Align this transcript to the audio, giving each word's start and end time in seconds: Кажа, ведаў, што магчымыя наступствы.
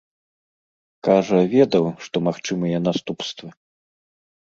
Кажа, 1.07 1.41
ведаў, 1.55 1.85
што 2.05 2.15
магчымыя 2.29 2.77
наступствы. 2.87 3.47